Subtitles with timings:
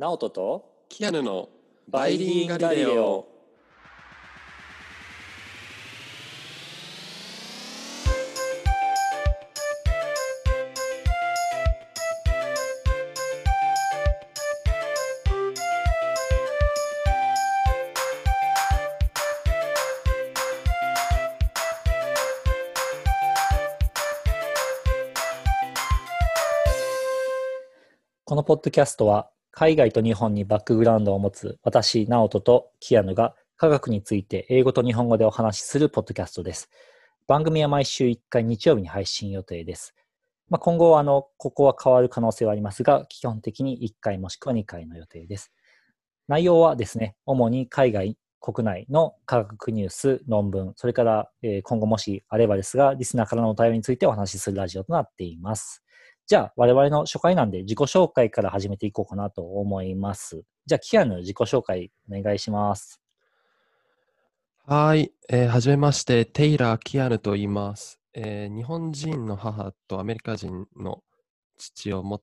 [0.00, 1.50] ナオトとキアヌの
[1.86, 3.28] バイリンガリレオ。
[28.24, 29.28] このポッドキャストは
[29.60, 36.70] 海外と日本にバックグラウンドを持つ私、ナオトとキアヌが科学について英語と日本語でお話しするポッドキャストです。
[37.26, 39.94] 番組は毎週1回日曜日に配信予定です。
[40.48, 45.52] まあ、今後はあの、ここは変わる可能性はありますが、基本的に1回もしくは2回の予定です。
[46.26, 55.84] 内容はですね、主に海外、国内の科学ニュース、論文、それから、え今後もしあればですが、リスナーからのお便りについてお話しするラジオとなっています。
[56.30, 60.44] じゃあ、我々の初回なんで自己紹介から始めていこうかなと思います。
[60.64, 63.00] じゃあ、キアヌ自己紹介お願いします。
[64.64, 71.02] はい、えーはじめまして、テイラー・キアヌと言います、えー日本人の母とアメリカ人の
[71.58, 72.22] 父を持っ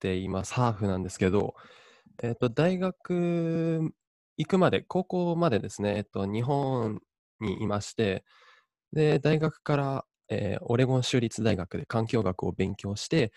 [0.00, 0.52] ています。
[0.52, 1.54] ハーフなんですけど、
[2.22, 3.80] えっと、大学
[4.36, 7.00] 行くまで、高校までですね、えっと、日本
[7.40, 8.26] にいまして、
[8.92, 13.32] で、大学から、えーオレゴン州立大学で環境学を勉強して、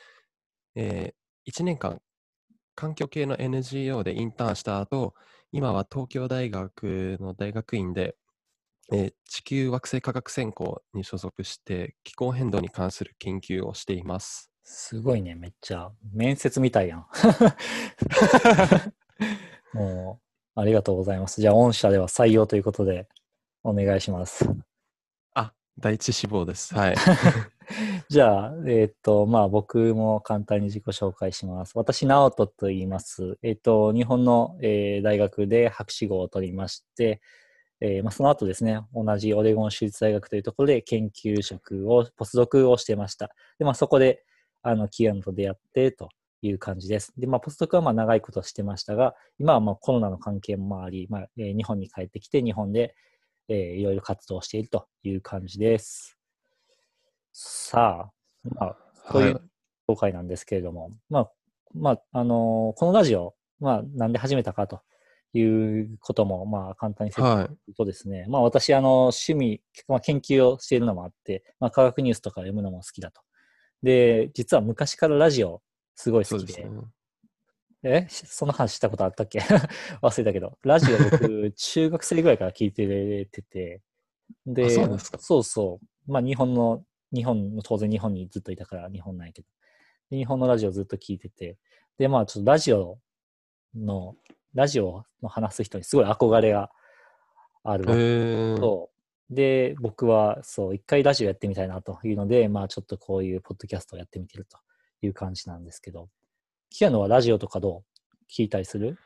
[0.76, 1.14] え
[1.46, 2.02] 1年間、
[2.76, 5.14] 環境系の NGO でインターンした後、
[5.52, 8.16] 今は東京大学の大学院で、
[8.94, 14.52] えー地球惑星科学専攻に所属して気候変動に関する研究をしています。
[14.64, 15.92] すごいね、めっちゃ。
[16.14, 17.08] 面接みたいやん。
[19.74, 20.20] も
[20.56, 21.42] う、ありがとうございます。
[21.42, 23.08] じゃあ、御社では採用ということで、
[23.64, 24.46] お願いします。
[25.80, 26.76] あ、第一志望です。
[26.76, 26.96] はい。
[28.10, 31.78] じゃあ、えっ、と、まあ、僕も簡単に自己紹介します。
[31.78, 33.38] 私、ナオトと言います。
[33.44, 37.22] えっ、と、日本の、えー大学で博士号を取りまして、
[37.82, 43.30] えーまあ、その後ですね、同じオレゴン州立大学というところで研究職を、ポスドクをしてました。
[43.58, 44.24] で、まあ、そこで、
[44.62, 46.10] あの、キアヌと出会ってと
[46.42, 47.14] いう感じです。
[47.18, 52.96] で、まあ、ポスドクはまあ長いことしてましたが、今はまあコロナの関係もあり、まあ、えー日本に帰ってきて、日本で、
[53.50, 56.18] えーいろいろ活動しているという感じです。
[57.34, 58.12] さあ、
[58.44, 58.78] まあ、
[59.10, 59.42] こういう
[59.90, 61.32] 紹介なんですけれども、まあ、
[61.74, 64.82] まあ、あのーこのラジオ、まあ、なんで始めたかと
[65.34, 67.46] いうことも、まあ、簡単に説明はい。
[67.46, 73.22] するとですね、まあ、私、あの、趣味、まあ、研究をしているのもあって、まあ、科学ニュースとか読むのも好きだと。
[73.84, 75.62] で、実は昔からラジオ、
[75.96, 76.70] すごい好きで、ですね。
[77.84, 79.40] えしその話したことあったっけ？
[80.02, 83.82] 忘れたけど、ラジオ僕、中学生ぐらいから聞いててて、
[84.46, 85.18] で、あそうなんですか。
[85.20, 86.12] そうそう。
[86.12, 89.48] まあ、日本の、日本の、当然日本にずっといたから日本なんやけど、
[90.10, 91.58] で日本のラジオずっと聞いてて、
[91.98, 93.00] で、まあ、ちょっとラジオ
[93.76, 94.16] の、
[94.54, 96.72] ラジオの話す人にすごい憧れが
[97.64, 97.86] ある
[99.30, 104.58] で、僕は、そう、一回ラジオやってみたいなというので、まあ、ちょっとこういうポッドキャストをやってみてると
[105.02, 106.10] いう感じなんですけど、
[106.70, 108.98] キアノはラジオとかどう聞いたりする？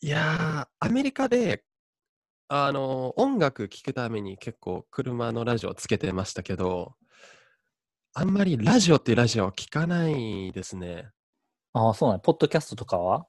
[0.00, 1.64] いやー、アメリカで、
[2.48, 6.94] あの、音楽聴くために結構車のラジオつけてましたけど、
[8.14, 11.10] あんまりラジオっていうラジオは聞かないですね。
[11.72, 12.20] ああ、そうなんや。
[12.20, 13.26] ポッドキャストとかは？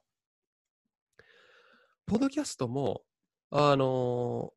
[2.06, 3.02] ポッドキャストも、
[3.50, 4.52] あの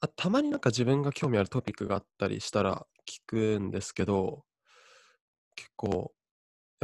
[0.00, 4.44] あ、たまになんか自分が興味あるトピックがあったりしたら聞くんですけど、
[5.56, 6.12] 結構、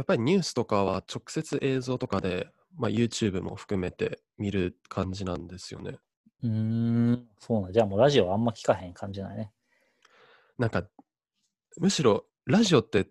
[0.01, 5.99] やっぱりニュースとかは直接映像とかで、まあ、YouTube も含めて見る感じなんですよね。
[6.41, 9.51] うーん、そうなんじゃあもうラジオはあんま聞かへん感じだね。
[10.57, 10.87] なんか、
[11.77, 13.09] むしろラジオって、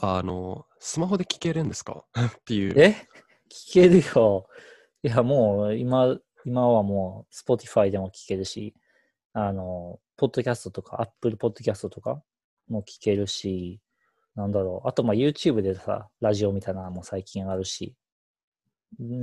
[0.00, 2.06] あの、スマホで聞けるんですか？
[2.16, 2.74] っていう。
[2.80, 3.06] え？
[3.50, 4.46] 聞けるよ。
[5.02, 8.74] いや、もう今、今はもう Spotify でも聞けるし、
[9.34, 12.22] あの、ポッドキャストとか Apple ポッドキャストとか
[12.68, 13.78] も聞けるし、
[14.34, 14.88] なんだろう。
[14.88, 17.94] あと、まあ YouTube でさ、ラジオみたいなのも最近あるし。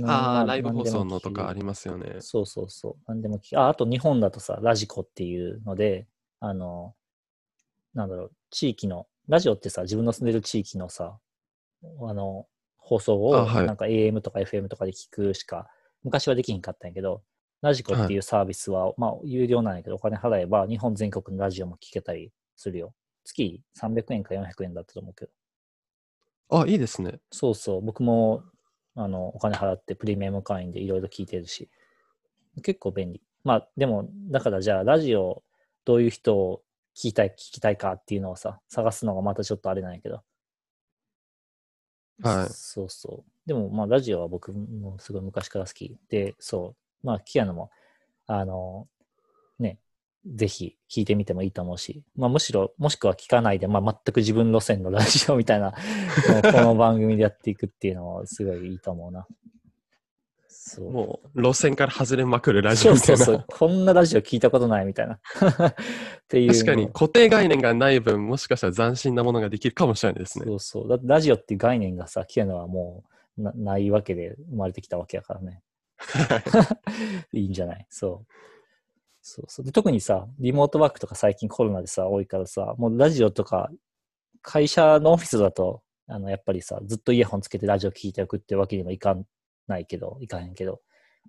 [0.04, 2.16] ああ、なライブ放送のとかありますよね。
[2.20, 3.10] そうそうそう。
[3.10, 6.06] なんでもあ、あと日本だとさ、ラジコっていうので、
[6.40, 6.94] あの、
[7.94, 11.18] なんだろう、地域の、ラジオってさ、自分の住んでる地域のさ、
[11.82, 12.46] あの、
[12.76, 13.34] 放送を、
[13.64, 15.68] なんか AM とか FM とかで聞くしか、
[16.02, 17.22] 昔はできひんかったんやけど、
[17.60, 22.94] ラジコっていうサービスは、まあ、有料なんやけど、お金払えば、日本全国のラジオも聞けたりするよ。
[23.28, 26.60] 月300円か400円だったと思うけど。
[26.60, 27.20] あ、いいですね。
[27.30, 28.42] そうそう、僕も、
[28.94, 31.68] あの、お金払ってプレミアム会員でいろいろ聞いてるし、
[32.62, 33.22] 結構便利。
[33.44, 35.42] まあ、でも、だからじゃあ、ラジオ、
[35.84, 36.62] どういう人を
[36.96, 40.22] 聞きたい、聞きたいかっていうのをさ、探すのがまたちょっとあれなんやけど。
[42.22, 43.30] はいそうそう。
[43.46, 47.06] でも、まあ、ラジオは僕もすごい昔から好きで、そう。
[47.06, 47.70] まあ、キアノも、
[48.26, 48.97] あの、ね、
[50.26, 55.72] ぜひ聞いてみてもいいと思うし、まあ、むしろ、もしくは聞かないで、まあ、全く自分路線のラジオみたいな、
[56.52, 59.26] この番組でやっていくっていうのは、すごいいいと思うな。
[60.48, 60.90] そう。
[60.90, 63.24] もう、路線から外れまくるラジそうオみたいうな。
[63.24, 63.44] そそう。
[63.48, 65.14] こんなラジオ聞いたことないみたいな。
[65.18, 65.20] っ
[66.28, 66.52] ていうの。
[66.54, 70.44] 確かに固定概念がない分、もしかしたら斬新なものができるかもしれないですね。
[70.46, 70.88] そうそう。
[70.88, 73.04] だってラジオっていう概念がさ、キアノはも
[73.38, 75.62] うなないわけで生まれてきたわけやからね。
[77.32, 77.86] いいんじゃない？
[77.88, 78.32] そう。
[79.28, 79.72] そうそうで。
[79.72, 83.70] 特にさ、リモートワークとか最近コロナでさ、多いからさ、もうラジオとか、
[84.40, 89.16] 会社のオフィスだと、あの、やっぱりさ、ずっとイヤホンつけてラジオ聞いておくってわけにもいか
[89.66, 90.80] ないけど、いかへんけど、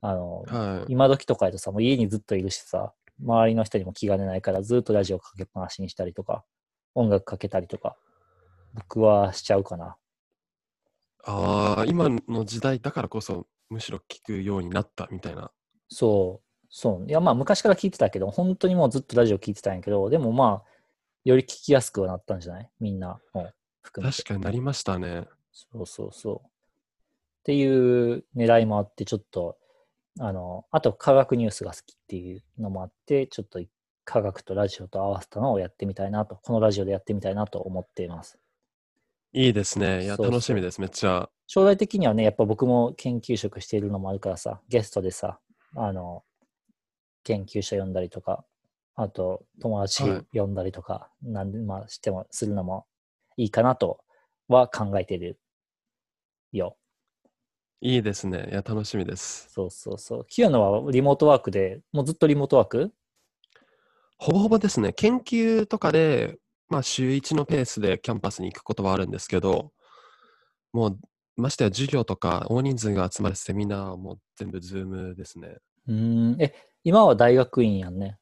[0.02, 0.94] あの、はい。
[0.94, 6.46] 今時とかやとさ、もう家にずっといるしさ、周りの人にも気兼ねないから、ずっとラジオかけっぱなしにしたりとか、
[6.96, 7.98] 音楽かけたりとか、
[8.76, 9.98] 僕はしちゃうかな。
[11.26, 15.52] ああ、今の時代だからこそ、むしろ聞くようになったみたいな。
[15.90, 17.10] そう、そう。
[17.10, 20.70] いや、まあ、昔から聞いてたけど、本当にもうずっとラジオ聞いてたんやけど、でもまあ、
[21.26, 22.70] より聞きやすくはなったんじゃない？
[22.80, 23.52] みんなも
[23.82, 24.18] 含めて。
[24.18, 25.28] 確かになりましたね。
[25.52, 26.48] そうそうそう。
[26.48, 26.50] っ
[27.44, 29.58] ていう狙いもあって、ちょっと、
[30.20, 33.60] あの、あと科学ニュースが好きっていうのもあって、ちょっと
[34.06, 38.40] 科学とラジオと合わせたのをやってみたいなと、このラジオでやってみたいなと思っています。
[39.34, 40.04] いいですね。
[40.04, 40.82] いや、そうそう楽しみです。
[40.82, 41.30] めっちゃ。
[41.48, 45.40] 将来的にはね、やっぱ僕も研究職しているのもあるからさ、ゲストでさ、
[45.76, 46.24] あの、
[47.30, 48.44] 研究者呼んだりとか、
[48.96, 52.88] あと友達はい呼んだりとか、なんで、まあ、しても、するのも
[53.38, 54.00] いいかなと
[54.48, 55.40] は考えてる
[56.52, 56.76] よ。
[57.82, 58.50] いいですね。
[58.50, 59.48] いや、楽しみです。
[59.52, 60.26] そうそうそう。
[60.28, 62.92] キアノはリモートワークで、もうずっとリモートワーク？
[64.18, 69.72] ほぼほぼですね、研究とかで、まあ、週1のペースでキャンパスに行くことはあるんですけど、
[70.74, 71.00] もう、
[71.36, 75.60] ましてや授業とか大人数が集まるセミナーはもう全部ズームですね。
[75.90, 76.42] うーん。
[76.42, 76.54] え、
[76.86, 78.18] 今は大学院やんね。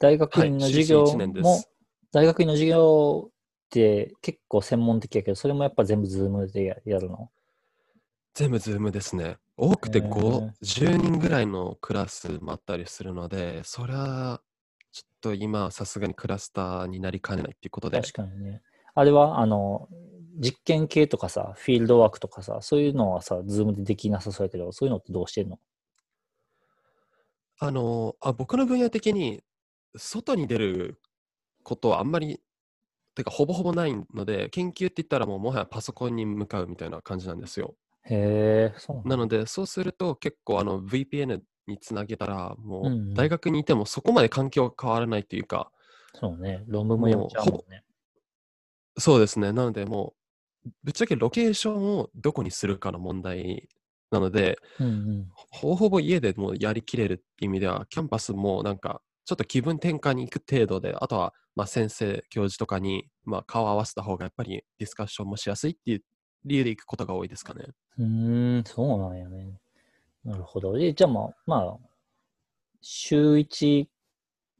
[0.00, 1.68] 大学院のはい授業修士一年ですも、
[2.12, 3.32] 大学院の授業っ
[3.70, 7.30] て結構専門的やけど、それもやっぱ全部ズームでややるの？
[8.34, 9.38] 全部ズームですね。
[9.56, 14.42] 多くてへー5、10人ぐらいのクラスもあったりするので、それは
[14.92, 18.62] ちょっと今はさすがにクラスターになりかねないっていうことで、確かにね。
[18.94, 19.88] あれは、あの、
[20.38, 25.58] 実験系とかさ、フィールドワークとかさ、そういうのはさ、ズームでできなさそうやけど、そういうのってどうしてんの？
[27.60, 29.42] あのあ僕の分野的に
[29.96, 31.00] 外に出る
[31.62, 32.40] ことはあんまり
[33.14, 37.74] てかほぼほぼないので研究って言ったらもうもはやパソコンに向かうみたいな感じなんですよ
[38.04, 45.70] へえ、そうなのでそうすると結構あの VPN につなげたらもう大学にいてもそこまで環境が変わらないというか、
[46.14, 46.64] そうね。
[46.66, 47.84] 論文も読めちゃうもんね。
[48.98, 50.14] そうですねなのでも
[50.66, 53.68] うぶっちゃけロケーションをどこにするかの問題
[54.10, 55.28] なのでうんうん。
[55.50, 66.02] ほぼほぼ家でもうやりきれるっていう意味では、キャンパスもなんか、ちょっと気分転換に行く程度で、あとは、まあ先生、教授とかに、まあ顔を合わせた方がやっぱりディスカッションもしやすいっていう
[66.44, 67.66] 理由で行くことが多いですかね。
[67.98, 69.58] うーん、そうなんやね。
[70.24, 70.78] なるほど。
[70.78, 71.78] え、じゃあまあ、まあ、
[72.82, 73.88] 週一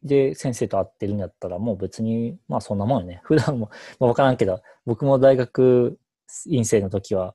[0.03, 3.21] で先生と会ってるんだったら、もう別に、まあそんなもんよね。
[3.25, 5.99] 普段も、まあわからんけど、僕も大学
[6.47, 7.35] 院生の時は、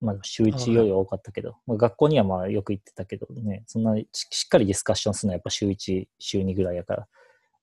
[0.00, 7.08] まあ週一より多かったけど、まあ、学校にはまあよく行ってたけどね、そんなにししっかりディスカッションするのはやっぱ週一、週二ぐらいやから、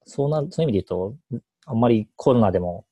[0.06, 1.15] そうな、そういう意味で言うと、
[1.65, 2.86] あんまりコロナでも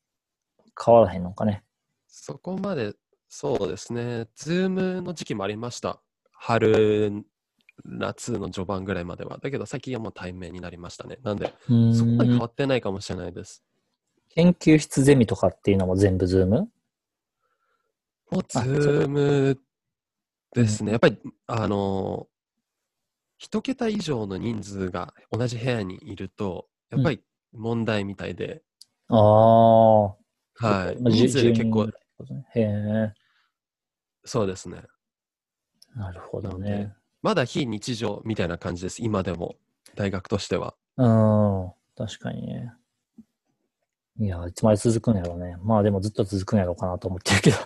[0.83, 1.63] 変わらへんのかね。
[2.07, 2.93] そこまで、
[3.29, 6.01] そうですね、ズームの時期もありました。
[6.31, 7.23] 春、
[7.83, 9.37] 夏の序盤ぐらいまでは。
[9.37, 11.19] だけど最近はもう対面になりましたね。
[11.23, 11.53] なんで、
[11.93, 13.63] そこまで変わってないかもしれないです。
[14.29, 16.69] 研究室ゼミとかっていうのも全部ズーム？
[18.31, 19.59] もうズーム
[20.53, 20.91] ですね。
[20.91, 21.17] やっぱり、
[21.47, 22.27] あの、
[23.37, 27.21] 一桁以上の人数が同じ部屋にいると、やっぱり
[27.53, 28.63] 問題みたいで、
[29.09, 30.03] ああ。
[30.07, 30.15] は
[30.55, 31.01] い。
[31.01, 31.91] まあ人数で10結構
[32.23, 33.13] 人、へえ、
[34.23, 34.83] そうですね。
[35.95, 36.93] なるほどね。
[37.21, 39.01] まだ非日常みたいな感じです。
[39.01, 39.55] 今でも、
[39.95, 40.75] 大学としては。
[40.97, 42.73] うん、確かにね。
[44.17, 45.57] いや、いつまで続くんやろうね。
[45.61, 47.57] まあでもずっと続くんやろうかなと思ってるけど。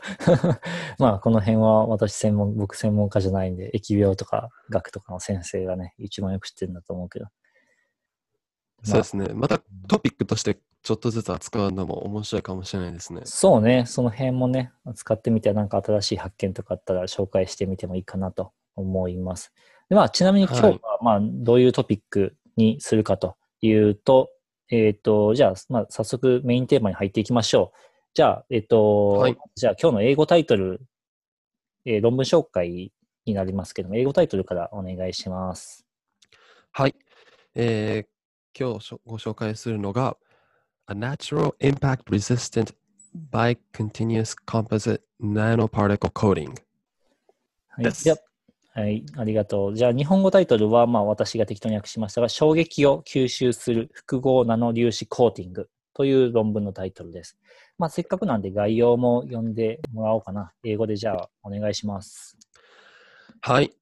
[0.97, 7.27] まあこの辺は私専門、僕専門家じゃないんで、疫病とか学とかの先生がね、一番よく知ってるんだと思うけど。
[8.83, 9.27] そうですね。
[9.33, 13.21] またトピックとしてちょっとずつ扱うのも面白いかもしれないですね。
[13.25, 19.53] そうね、その辺もね、使ってみて、なんか新しい発見とかあったら紹介してみてもいいかなと思います。
[19.89, 24.29] でまあ、ちなみに今日は、まあ、どういうトピックにするかというと、
[24.69, 27.79] えっ、と、じゃあ、まあ、早速メインテーマに入っていきましょう。
[28.13, 30.81] じゃあ、えっと、はいじゃあ今日の英語タイトル、
[31.85, 32.91] えー論文紹介
[33.25, 35.85] になりますけども、英語タイトルからお願いします。
[36.71, 36.95] はい。
[37.55, 38.19] えー
[38.59, 40.17] 今日ご紹介するのが、
[40.89, 42.73] A Natural Impact Resistant
[43.31, 46.55] Bicontinuous Composite Nanoparticle Coating。
[47.69, 47.83] はい。
[47.85, 48.17] ですじゃあ
[48.79, 49.75] はい、ありがとう。
[49.75, 57.38] じゃあ、日本語タイトルは、まあ、私が適当に訳しましたが、衝撃を吸収する複合ナノ粒子コーティングという論文のタイトルです。
[57.77, 60.53] まあ、せっかくなんで概要も読んでもらおうかな。
[60.63, 62.38] 英語でじゃあ、お願いします。
[63.41, 63.74] はい。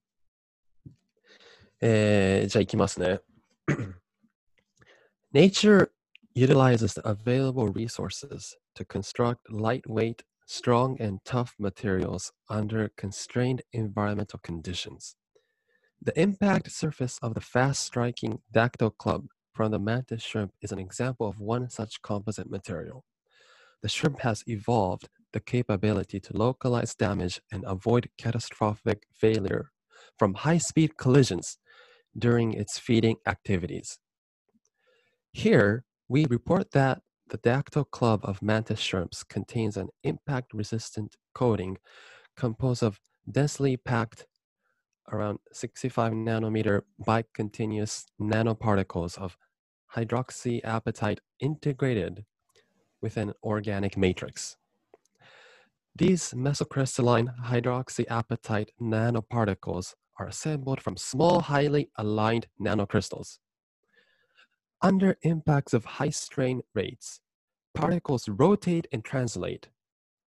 [1.80, 3.20] えーじゃあ行きますね。
[5.32, 5.92] Nature
[6.34, 15.16] utilizes the available resources to construct lightweight, strong, and tough materials under constrained environmental conditions.
[16.02, 20.80] The impact surface of the fast striking dactyl club from the mantis shrimp is an
[20.80, 23.04] example of one such composite material.
[23.82, 29.72] The shrimp has evolved the capability to localize damage and avoid catastrophic failure
[30.18, 31.58] from high speed collisions
[32.18, 34.00] during its feeding activities.
[35.34, 41.78] Here, we report that the dactyl club of mantis shrimps contains an impact resistant coating
[42.36, 44.26] composed of densely packed
[45.12, 49.38] around 65 nanometer bicontinuous nanoparticles of
[49.96, 52.26] hydroxyapatite integrated
[53.02, 54.58] with an organic matrix.
[55.96, 63.40] These mesocrystalline hydroxyapatite nanoparticles are assembled from small, highly aligned nanocrystals.
[64.82, 67.20] Under impacts of high strain rates,
[67.74, 69.70] particles rotate and translate,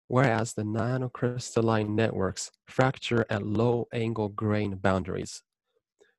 [0.07, 5.43] whereas the nanocrystalline networks fracture at low angle grain boundaries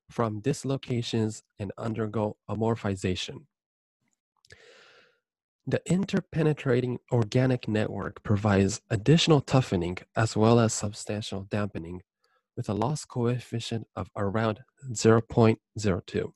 [0.10, 3.46] from dislocations and undergo amorphization.
[5.66, 12.02] The interpenetrating organic network provides additional toughening as well as substantial dampening
[12.58, 14.62] with a loss coefficient of around
[14.92, 16.34] 0.02.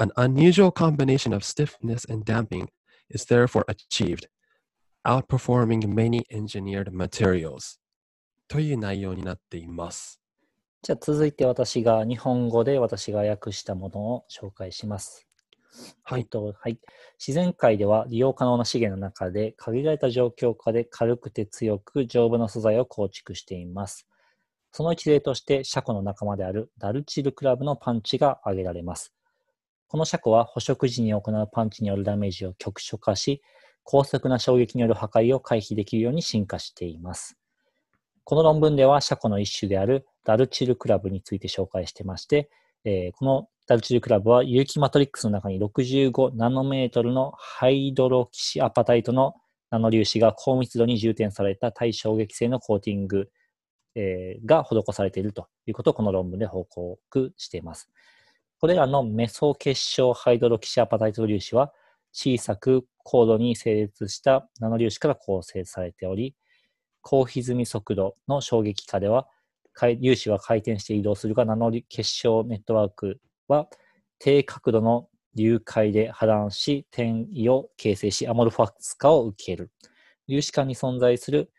[0.00, 2.68] An unusual combination of stiffness and damping
[3.10, 4.28] is therefore achieved,
[5.04, 7.80] outperforming many engineered materials.
[8.46, 10.20] という内容になっています。
[10.82, 15.26] じゃあ、続いて私が日本語で私が訳したものを紹介します。
[16.04, 16.20] はい。
[16.20, 16.78] えっとはい、
[17.18, 24.06] 自然界では利用可能な資源の中で限られた状況下で軽くて強く丈夫な素材を構築しています。
[24.70, 29.12] その一例としてシャコの仲間であるダルチルクラブのパンチが挙げられます。
[29.88, 33.40] このシャコは捕食時に行うパンチによるダメージを局所化し、
[33.84, 37.38] 高速な衝撃による破壊を回避できるように進化しています。
[38.24, 42.50] この論文ではシャコの一種であるダルチルクラブについて紹介してまして、
[42.84, 49.34] えーこのダルチルクラブは有機マトリックスの中に65ナノメートルのハイドロキシアパタイトの
[49.70, 53.30] ナノ粒子が高密度に充填された対衝撃性のコーティング、
[53.94, 57.88] えーが施されているということをこの論文で報告しています。
[58.60, 61.72] これらのメソ結晶ハイドロキシアパタイト粒子は
[62.12, 66.34] 小さく高度に整列したナノ粒子から構成されており、
[67.00, 69.28] 高歪み速度の衝撃下では
[69.80, 73.68] 粒子は回転して移動するが、ナノ結晶ネットワークは
[74.18, 79.70] 低角度の流解で破断し、転移を形成し、アモルファス化を受ける。
[80.28, 81.52] 粒子間に存在する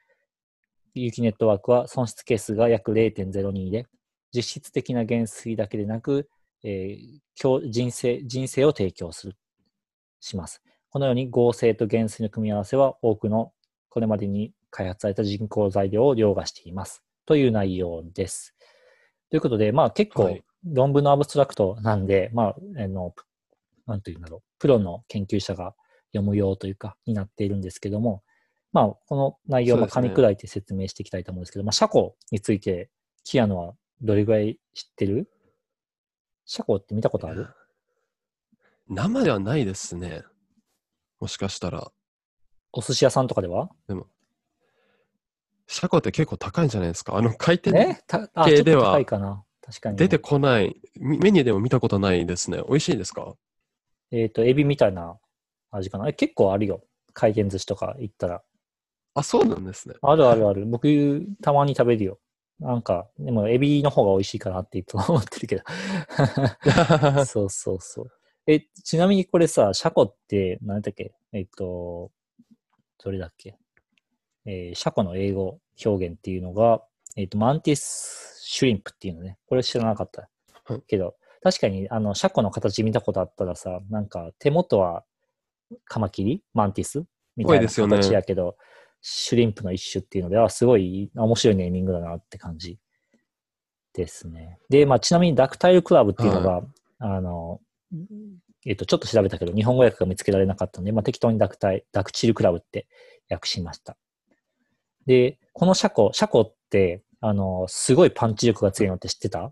[0.96, 3.86] 有機ネットワークは損失係数が約0.02で、
[4.36, 6.28] 実質的な減衰だけでなく、
[6.64, 9.38] えー強人生人生を提供する
[10.20, 10.62] します。
[10.90, 13.54] このように合成と減衰の組み合わせは多くの
[13.88, 17.04] これまでに開発された人工材料を凌駕しています。
[17.26, 18.56] という内容です。
[19.30, 23.16] ということで、まあ結構はい論文のアブストラクトなんで、まあ、あの、
[23.88, 25.74] なんていうんだろう、プロの研究者が
[26.12, 28.24] 読むようというか、になっているんですけども、
[28.74, 32.90] まあ、この内容をそうですね噛み砕いて説明していきたいと思うんですけど、まあ、車庫について、
[33.24, 35.30] キアノはどれぐらい知ってる？
[36.52, 37.48] 車庫って見たことある？
[38.88, 40.24] 生ではないですね。
[41.20, 41.92] もしかしたら。
[42.74, 43.70] お寿司屋さんとかでは？
[45.68, 47.16] 車庫って結構高いんじゃないですか？
[47.16, 48.00] あの回転
[48.46, 49.44] 系では高いかな。
[49.62, 49.98] 確かに。
[49.98, 52.64] 出てこない、みメニューでも見たことないですね。
[52.68, 53.36] 美味しいですか？
[54.10, 55.20] えっ、と、エビみたいな
[55.70, 56.10] 味かな？
[56.10, 56.82] え結構あるよ。
[57.14, 58.42] 回転寿司とか行ったら。
[59.14, 59.94] あ、そうなんですね。
[60.02, 60.66] あるあるある。
[60.66, 62.18] 僕、たまに食べるよ。
[62.60, 65.64] なんか、でも、エビの方が美味しいかなっていつも思ってるけど。
[67.26, 68.12] そうそうそう。
[68.48, 71.14] え、ちなみにこれさ、シャコって、何だっけ？
[71.32, 72.12] えっと、
[73.04, 73.58] どれだっけ？
[74.46, 76.84] えーシャコの英語表現っていうのが、
[77.16, 79.38] えっと、マンティスシュリンプっていうのね。
[79.48, 80.30] これ知らなかった
[80.66, 80.82] はい。
[80.88, 85.06] けど、確かに、あの、シャコの形見たことあったらさ、なんか、手元は
[85.86, 86.44] カマキリ？
[86.54, 87.06] マンティス
[87.38, 88.58] みたいな形やけど、
[89.02, 92.78] シュリンプの一種っていうのでは、すごい面白いネーミングだなって感じ
[93.94, 94.60] ですね。
[94.70, 96.62] で、まあ、ちなみにダクタイルクラブっていうのが、
[97.00, 97.62] あの、
[98.66, 102.88] えっと、ちょっと調べたけど、日本語訳が見つけられなかったので、まあ、適当にダクタイ、ダクチルクラブって
[103.30, 103.98] 訳しました。
[105.06, 109.52] で、この車庫、車庫って、あの、すごいパンチ力が強いのって知ってた？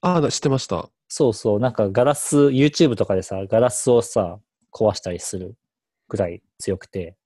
[0.00, 0.90] ああ、知ってました。
[1.08, 4.40] そうそう、なんかガラス、YouTube とかでさ、ガラスをさ、
[4.72, 5.56] 壊したりする
[6.08, 7.16] ぐらい強くて。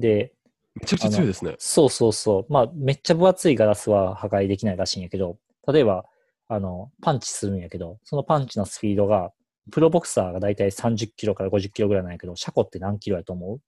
[0.00, 0.32] で、
[0.74, 1.56] めちゃくちゃ強いですね。
[1.58, 2.52] そうそうそう。
[2.52, 5.38] まあ、めっちゃ分厚いガラスは破壊できないらしいんやけど、
[5.72, 6.04] 例えば、
[6.48, 9.32] あの、パンチするんやけど、そのパンチのスピードが、
[9.70, 13.60] プロボクサーがだいたい30キロから50キロぐらいなんやけど、車庫って何キロやと思う？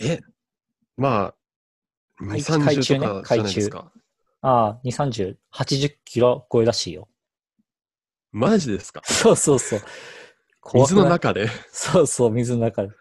[0.00, 0.20] え
[0.96, 1.32] ま
[2.20, 3.92] あ、2、海30海中ねとかじゃないですか。
[4.42, 7.08] ああ、2、30、80キロ超えらしいよ。
[8.30, 9.00] マジですか？
[9.06, 9.80] そうそうそう。
[10.74, 11.48] 水の中で？
[11.72, 12.92] そうそう、水の中で。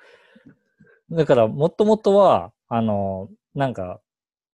[1.11, 4.01] だから、もともとは、あの、なんか、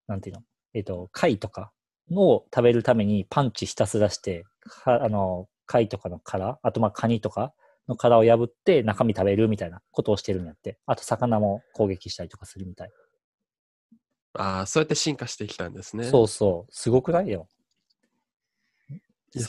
[0.07, 0.43] なんていうの、
[0.73, 1.71] えっ、と、貝とか
[2.11, 7.53] を食べるためにパンチひたすらして、かあの、貝とかの殻、あとまあカニとか
[7.87, 10.77] の殻を破って中身食べるみたいなことをしてるんやって。
[10.85, 12.91] あと魚も攻撃したりとかするみたい。
[14.33, 16.05] ああ、そうやって進化してきたんですね。
[16.05, 17.47] そうそう、すごくないよ。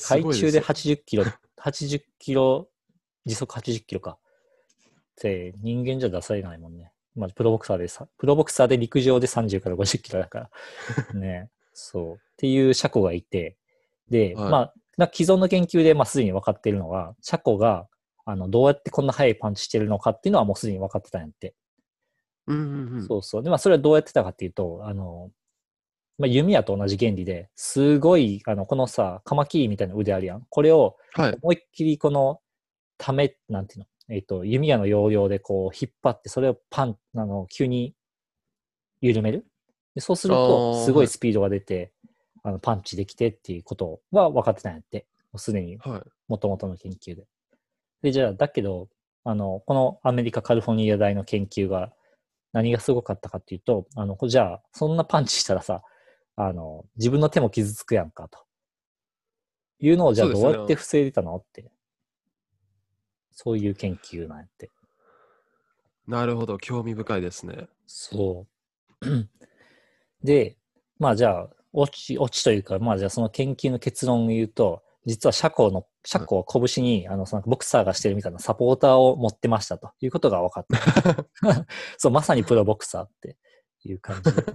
[0.08, 1.24] 海中で80キロ、
[1.58, 2.68] 80キロ、
[3.26, 4.18] 時速80キロか。
[5.12, 6.93] って人間じゃ出されないもんね。
[7.14, 10.50] まあ、プロボクサーでさ、プロボクサーで陸上で30から50キロだから。
[11.18, 11.50] ね。
[11.72, 12.14] そう。
[12.14, 13.56] っていう車庫がいて、
[14.10, 17.88] で、はいまあ、な既存の研究で、まあ、すでに分かっているのは、車庫が、
[18.24, 21.54] あの、どうやってこんな速いパンチしてるのかっていうのはもうすでに分かってたんやって。
[22.46, 23.06] うんうんうん。
[23.06, 23.42] そうそう。
[23.42, 25.30] で、まあ、それはどうやってたかっていうと、あの、
[26.18, 30.46] まあ、弓矢と同じ原理で、すごい、あの、このさ、カマキリみたいな腕あるやん。
[30.48, 31.38] これを、はい。
[31.42, 32.40] 思いっきりこの、
[32.96, 37.94] ため、なんていうの、えっ、と、弓矢の要領でこう、引っ張って、それをパン、あの、急に
[39.00, 39.46] 緩める。
[39.94, 41.92] でそうするあと、ーすごいスピードが出て、
[42.42, 45.06] あの、パンチできてっていうことは分かってたんやって。
[45.32, 46.02] もうすでに、はい。
[46.28, 47.26] もともとの研究で。
[48.02, 48.88] で、じゃあ、だけど、
[49.24, 51.92] あの、このアメリカカリフォルニア大の研究が、
[52.52, 55.82] 何がすごかったかっていうと、あの、じゃあ、そんなパンチしたらさ、
[56.36, 58.38] あの、自分の手も傷つくやんか、と。
[59.80, 61.70] いうのを、じゃあどうやって防いでたのって。
[63.34, 64.70] そういう研究なんやって。
[66.06, 66.58] なるほど。
[66.58, 67.68] 興味深いですね。
[67.86, 68.46] そ
[69.02, 69.06] う。
[70.22, 70.56] で、
[70.98, 81.26] まあじゃあ、落ち、落ちというか、まあじゃあその研究の結論を言うと、実は車庫の、車庫を拳に、あの、そのボクサーがしてるみたいなサポーターを持ってましたということが分かった。
[81.98, 83.36] そう、まさにプロボクサーって
[83.84, 84.42] いう感じで。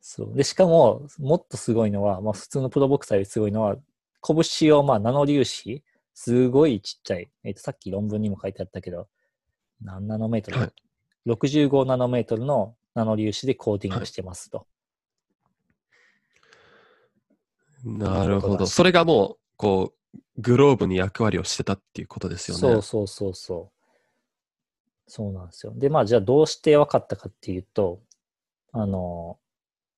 [0.00, 0.34] そう。
[0.34, 3.76] で、しかも、もっとすごいのは、まあ普通のプロボクサーよりすごいのは、
[4.22, 5.84] 拳をまあナノ粒子、
[6.20, 9.06] すごいちっちゃい、えっ、と、さっき論文にも書いてあったけど、
[9.80, 10.72] 何ナノメートル、はい
[11.28, 14.66] 65ナノメートルのナノ粒子でコーティングしてますと。
[17.84, 18.66] なるほど。
[18.66, 22.60] それがもう、こう、グローブに役割をしてたっていうことですよね。
[22.60, 23.90] そうそうそうそう。
[25.06, 25.72] そうなんですよ。
[25.76, 28.00] で、まあ、じゃあどうして分かったかっていうと、
[28.72, 29.38] あの、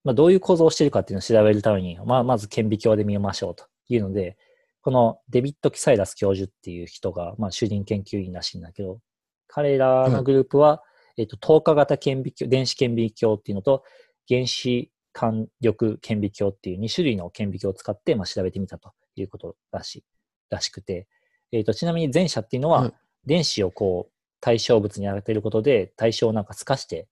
[0.02, 4.36] まあ、どういう構造をしているかっていうのを調べるために、まあ、まず顕微鏡で見ましょうというので、
[4.82, 9.00] このデビッド・キサイラス教授っていう人が、まあ、主任研究員らしいんだけど、
[9.46, 10.82] 彼らのグループは、
[11.16, 13.84] えっと、透過型顕微鏡、電子顕微鏡っていうのと、
[14.28, 20.04] 原子間力顕微鏡っていう2種類の顕微鏡を使って、まあ、調べてみたということらしい、
[20.50, 21.08] らしくて、
[21.52, 22.94] えっと、ちなみに前者っていうのは、はい。
[23.26, 27.06] 電子をこう、対象物に当てることで、対象をなんか透かして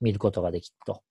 [0.00, 1.02] 見ることができると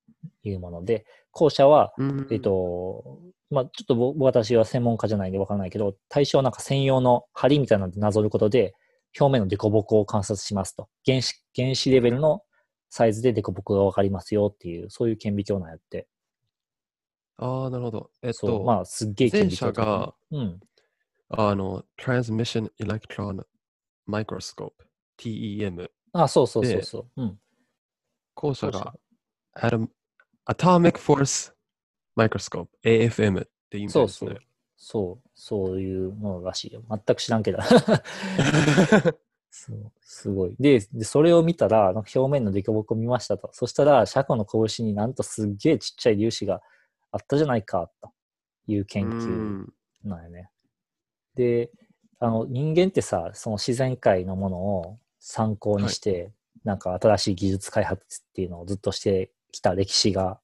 [0.43, 3.19] いうもので、後者は、うんえっ、と、
[3.49, 8.73] まあ、ちょっと僕私は専門家じゃないんでわからないけど、対象をなんか専用の針みたいなのでなぞることで、
[9.19, 10.87] 表面の凸凹を観察しますと。
[11.05, 12.41] 原子、原子レベルの
[12.89, 16.07] サイズで凸凹がわかりますよっていう、そういう顕微鏡なんやって。
[17.37, 18.09] ああ、なるほど。
[18.21, 20.59] えっと、まあ、すっげえ顕微鏡がうん。
[21.29, 23.43] あの、Transmission Electron
[24.07, 24.71] Microscope、
[25.19, 25.89] TEM。
[26.13, 27.21] あ、そうそうそうでそう。
[27.21, 27.39] うん。
[28.35, 28.93] 後者後者が
[29.55, 29.87] Atom
[30.45, 31.53] Atomic Force
[32.17, 34.47] Microscope、AFM って意味そうそうですね。。
[34.75, 36.83] そう、そういうのらしいよ。
[36.89, 37.59] 全く知らんけど。
[39.49, 40.55] そう、すごい。
[40.59, 43.49] で、でそれを見たら、表面の凸凹を見ましたと。
[43.53, 46.61] そしたら、車庫の拳になんとすっげえちっちゃい粒子が
[47.11, 48.11] あったじゃないか、と
[48.67, 50.49] いう研う究んなんよね。
[51.35, 51.71] で、
[52.19, 56.31] あの、人間ってさ、その自然界のものを参考にして、
[56.63, 60.39] なんか新しい技術開発っていうのをずっとしてきた歴史が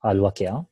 [0.00, 0.68] あるわけやん。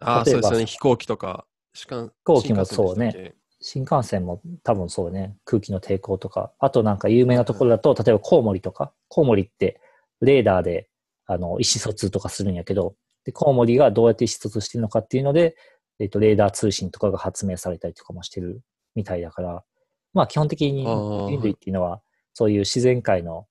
[0.00, 0.66] ああ、そうですよね。
[0.66, 3.34] 飛行機とか、飛行機もそうね。
[3.60, 9.80] 新幹線も多分そうね、空気の抵抗とか、あとなんか有名なところだと、例えばコウモリとか、コウモリって
[10.20, 10.90] レーダーで
[11.26, 15.56] あの意思疎通とかするんやけど、でコウモリがどうやって意思疎通してるのかっていうので、
[15.98, 18.62] えっ、と、レーダー通信とかが発明されたりとかもしてる
[18.94, 19.64] みたいだから、
[20.12, 22.00] まあ基本的に人類っていうのは、
[22.34, 23.46] そういう自然界の、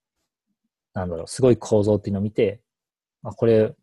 [0.94, 2.62] なんだろう、すごい構造っていうのを見て、
[3.24, 3.76] あ、これ、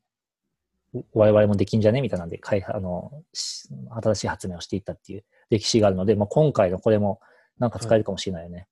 [1.13, 2.01] 我々もできんじゃね？
[2.01, 3.69] みたいなんで、開発、あの、し
[4.03, 7.21] 新しい発明をしていったっていう歴史があるので、まあ今回のこれも
[7.59, 8.67] なんか使えるかもしれないよね。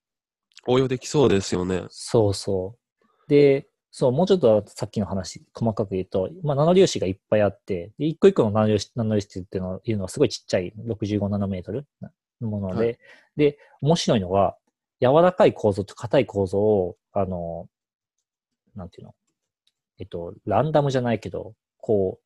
[0.67, 1.85] 応用できそうですよね。
[1.91, 3.31] そうそう。
[3.31, 11.87] で、そう、もうちょっとさっきの話、細かく言うと、まあ、ナノ粒子がいっぱいあって、で一個一個のナノ粒子ナノ粒子っていうのはいうのはすごいちっちゃい65ナノメートル
[12.41, 12.99] のもので、はい
[13.37, 14.57] で、面白いのは、
[15.01, 17.69] 柔らかい構造と硬い構造を、あの、
[18.75, 19.15] なんていうの？
[19.99, 22.21] えっと、ランダムじゃないけど、こ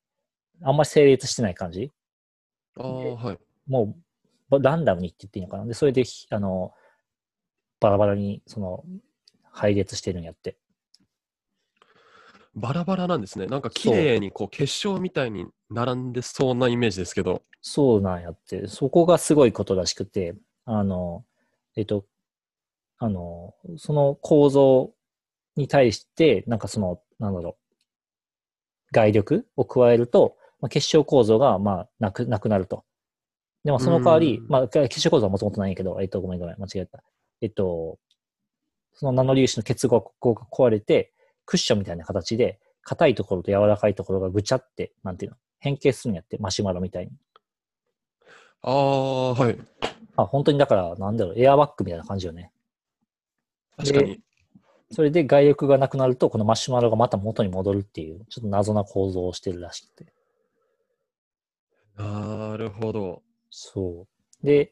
[0.60, 1.90] う、あんまり整列してない感じ？
[2.76, 3.38] ああ、はい。
[3.66, 3.96] も
[4.50, 5.64] う、ランダムにって言っていいのかな？
[5.64, 6.72] で、それで、ひあの、
[7.80, 8.84] バラバラに、その、
[9.50, 10.56] 配列してるんやって。
[12.54, 13.46] バラバラなんですね。
[13.46, 17.42] なんか綺麗にこう結晶みたいに並んでそうなイメージですけど。
[17.62, 20.34] そうなんやって、そこがすごいことらしくて、
[20.66, 21.24] あの、
[21.76, 22.04] えっと、
[22.98, 24.92] あの、その構造
[25.56, 27.61] に対して、なんかその、なんだろう、
[28.92, 32.84] 外力を加えると、まあ、結晶構造が、まあ、なく、なくなると。
[33.64, 37.02] でもその代わりう、んまあ、結晶構造はもともとないんやけど、えっと、ごめんごめん、間違えた。
[37.40, 37.98] えっと、
[38.94, 41.12] そのナノ粒子の結合が壊れて、
[41.44, 47.12] クッションみたいな形で、硬いところと柔らかいところがぐちゃって、なんていうの、変形するんやって、マシュマロみたいに。
[48.62, 49.58] ああ、はい。
[50.16, 52.52] あ、本当にだから、なんだろう、エアバッグみたいな感じよね。
[53.76, 54.20] 確かに。
[54.92, 60.12] それで外力がなくなると、このマシュマロがまた元に戻るっていう、ちょっと謎な構造をしてるらしくて。
[61.96, 63.22] なるほど。
[63.50, 64.06] そ
[64.42, 64.46] う。
[64.46, 64.70] で、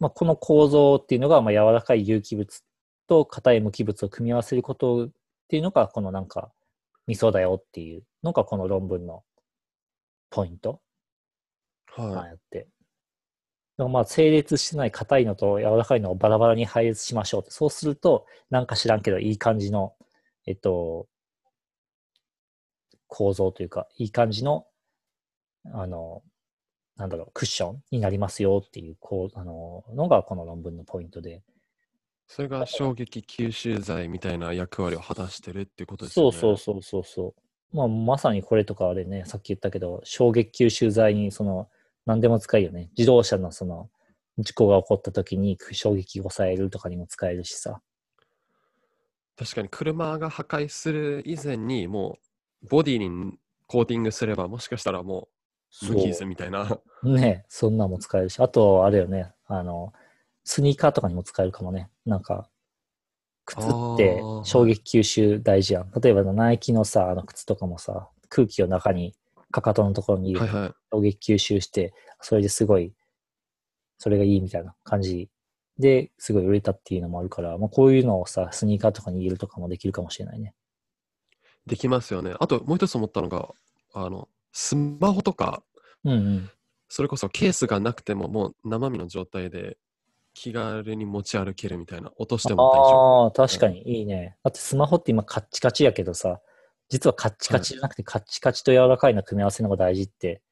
[0.00, 2.64] まあ、この構造っていうのが、まあ、柔らかい有機物
[3.06, 5.10] と硬い無機物を組み合わせることっ
[5.48, 6.50] ていうのが、このなんか、
[7.06, 9.22] 味噌だよっていうのが、この論文の
[10.30, 10.80] ポイント
[11.86, 12.66] はやって。
[13.82, 17.50] でもまあ、整列してない硬いのと柔らかいのをバラバラに配列しましょうって。
[17.50, 19.94] そうすると、なんか知らんけど、いい感じの、
[20.46, 21.08] えっと、
[23.08, 24.66] 構造というか、いい感じの、
[25.72, 26.22] あの、
[26.96, 31.34] なんだろう、クッションになりますよっていう、こう、あの、のがこの論文のポイントで。
[31.34, 31.40] い。
[32.28, 36.32] それが衝撃吸収剤みたいな役割を果たしてるっていうことですそう。
[36.32, 37.34] そうそうそうそ
[37.72, 37.76] う。
[37.76, 41.68] まあ、まさにこれとかあれね、さっき言ったけど、衝撃吸収剤に、その、
[42.06, 42.90] 何でも使えるよね。
[42.96, 43.90] 自動車のその、
[44.38, 47.80] 事故が起こった時に衝撃を抑えるとかにも使えるしさ。
[49.36, 52.18] 確かに車が破壊する以前にも
[52.62, 55.28] うボディにコーティングすればもしかしたらも
[55.82, 56.78] う無傷みたいな。
[57.02, 58.38] ねそんなんも使えるし。
[58.40, 59.92] あと、あれよね、あの、
[60.44, 61.90] スニーカーとかにも使えるかもね。
[62.04, 62.48] なんか、
[63.44, 65.90] 靴って衝撃吸収大事やん。
[66.00, 69.14] 例えばナイキのさ、あの靴とかもさ、空気を中に、
[69.52, 70.72] かかとのところに入れてはいはい。
[70.92, 72.92] 衝撃吸収して、それですごい、
[73.98, 75.30] それがいいみたいな感じ
[75.78, 80.54] ですごい売れたっていうのもあるから、まあ、こういうのをさ、スニーカーとかに入れるとかもできるかもしれないね。
[81.66, 82.34] できますよね。
[82.40, 83.50] あともう一つ思ったのが、
[83.94, 85.62] あの、スマホとか、
[86.04, 86.50] うんうん。
[86.88, 89.78] それこそケースがなくてももう生身の状態で
[90.34, 93.24] 気軽に持ち歩けるみたいな、落としても大丈夫。
[93.24, 94.36] ああ、確かにいいね。
[94.42, 96.40] だってスマホって今カッチカチやけどさ、
[96.92, 100.42] 実はカッチカチじゃなくてカッチカチと柔らかいの組み合わせの方が大事って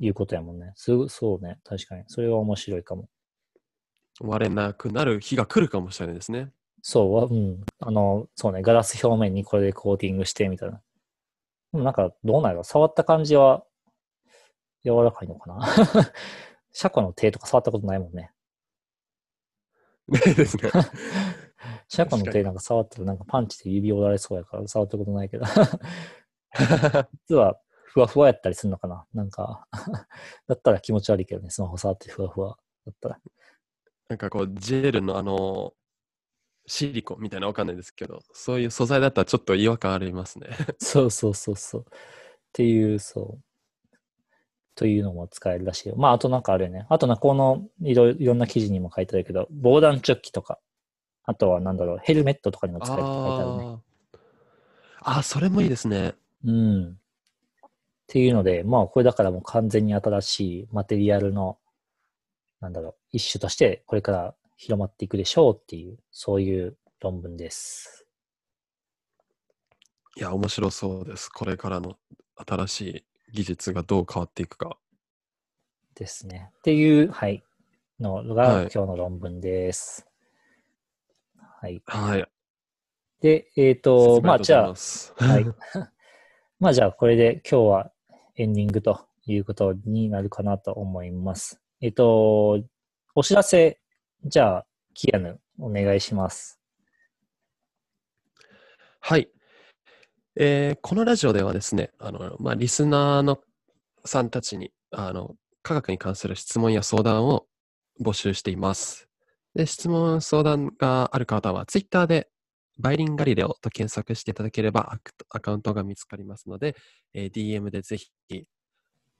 [0.00, 0.72] いうことやもんね。
[0.74, 1.60] すそうね。
[1.62, 2.02] 確かに。
[2.08, 3.08] それは面白いかも。
[4.20, 6.50] 割れなくなる日が来るかもしれないですね。
[6.82, 7.64] そうわ、うん。
[7.78, 8.62] あの、そうね。
[8.62, 10.80] ガラス表面にこれでコーティングしてみたいな。
[11.72, 13.64] でもなんか、どうなんやろ触った感じは
[14.84, 15.68] 柔らかいのかな
[16.72, 18.32] シャコの手とか触ったことないもんね。
[20.08, 20.68] ねですね。
[21.88, 25.44] シャコの手なんか触ったらなんかパンチで指折られそうやから触ったことないけど。
[27.28, 27.58] 実は
[27.92, 29.04] ふわふわやったりするのかな？
[29.12, 29.66] なんか、
[30.48, 33.20] だったら気持ち悪いけどね、スマホ触ってふわふわだったら。
[34.08, 35.74] なんかこう、ジェルのあの、
[36.66, 40.48] シリコンみたいなわかんないですけど、そういう素材だったらちょっと違和感ありますね。
[40.80, 41.80] そうそうそうそう。
[41.82, 41.84] っ
[42.54, 43.42] ていう、そう。
[44.74, 45.96] というのも使えるらしいよ。
[45.96, 46.86] まあ、あとなんかあるよね。
[46.88, 50.58] あとな、このいろいろんな記事にも書いてあるけど、防弾チョッキとか、
[51.24, 53.64] あとはなんだろう、ヘルメットとかにも使えるって書いてあるね。
[53.64, 53.92] あー
[55.04, 56.14] あー、それもいいですね。
[56.44, 56.84] うん。
[56.92, 56.94] っ
[58.06, 61.58] ていうので、まあ、これだからもう完全に新しいマテリアルの、
[62.60, 68.06] なんだろう、一種としてこれから広まっていくでしょうっていう、そういう論文です。
[70.16, 71.28] いや、面白そうです。
[71.30, 71.96] これからの
[72.36, 74.76] 新しい技術がどう変わっていくか。
[75.94, 76.50] ですね。
[76.58, 77.42] っていう、はい、
[77.98, 80.11] のがはい今日の論文です。
[81.62, 81.80] はい。
[81.86, 82.26] はい。
[83.20, 84.74] で、えっ、と、まあじゃあ、あ
[85.24, 85.44] はい。
[86.58, 87.92] まあじゃあ、これで今日は
[88.34, 91.62] エンディングということになるかなと思います。
[91.80, 92.64] えっ、と、
[93.14, 93.80] お知らせ、
[94.24, 96.60] じゃあ、キアヌ、お願いします。
[98.98, 99.30] はい。
[100.34, 103.40] えーこのラジオではですね、あの、まあ、リスナーの
[104.04, 107.46] さんたちに、あの、科学に関する質問や相談を
[108.00, 109.11] 募集しています。
[109.54, 112.28] で、質問、相談がある方は、ツイッターで、
[112.78, 116.74] バイリンガリレオと検索していただければアカウントが見つかりますので、
[117.12, 118.10] えー DM でぜひ、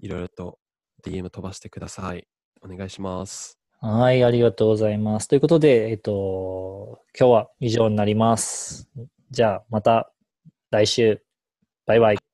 [0.01, 0.59] いろいろと
[1.05, 2.27] DM 飛ばしてください。
[2.63, 3.59] お願いします。
[3.81, 5.29] はい、ありがとうございます。
[5.29, 8.89] ということで、えっ、と、今日は以上になります。
[9.31, 10.13] じゃあ、また
[10.71, 11.23] 来週。
[11.85, 12.32] バイバイ。